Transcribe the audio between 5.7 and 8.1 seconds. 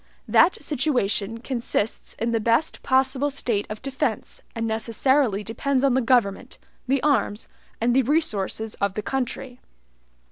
on the government, the arms, and the